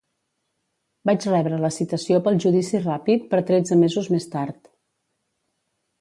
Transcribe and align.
Vaig 1.09 1.27
rebre 1.31 1.59
la 1.65 1.71
citació 1.75 2.21
pel 2.29 2.41
judici 2.45 2.81
ràpid 2.87 3.27
per 3.35 3.43
tretze 3.51 3.81
mesos 3.83 4.13
més 4.15 4.29
tard 4.37 4.73